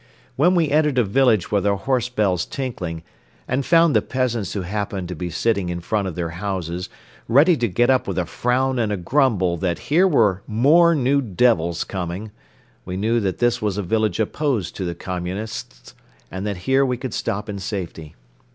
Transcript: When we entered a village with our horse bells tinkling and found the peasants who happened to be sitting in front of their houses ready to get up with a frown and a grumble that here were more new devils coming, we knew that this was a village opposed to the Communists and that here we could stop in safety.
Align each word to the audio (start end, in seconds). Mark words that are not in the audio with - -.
When 0.35 0.55
we 0.55 0.71
entered 0.71 0.97
a 0.97 1.03
village 1.03 1.51
with 1.51 1.63
our 1.67 1.75
horse 1.75 2.09
bells 2.09 2.43
tinkling 2.47 3.03
and 3.47 3.63
found 3.63 3.95
the 3.95 4.01
peasants 4.01 4.53
who 4.53 4.63
happened 4.63 5.07
to 5.09 5.15
be 5.15 5.29
sitting 5.29 5.69
in 5.69 5.79
front 5.79 6.07
of 6.07 6.15
their 6.15 6.31
houses 6.31 6.89
ready 7.27 7.55
to 7.57 7.67
get 7.67 7.91
up 7.91 8.07
with 8.07 8.17
a 8.17 8.25
frown 8.25 8.79
and 8.79 8.91
a 8.91 8.97
grumble 8.97 9.57
that 9.57 9.77
here 9.77 10.07
were 10.07 10.41
more 10.47 10.95
new 10.95 11.21
devils 11.21 11.83
coming, 11.83 12.31
we 12.83 12.97
knew 12.97 13.19
that 13.19 13.37
this 13.37 13.61
was 13.61 13.77
a 13.77 13.83
village 13.83 14.19
opposed 14.19 14.75
to 14.77 14.85
the 14.85 14.95
Communists 14.95 15.93
and 16.31 16.47
that 16.47 16.57
here 16.65 16.83
we 16.83 16.97
could 16.97 17.13
stop 17.13 17.47
in 17.47 17.59
safety. 17.59 18.15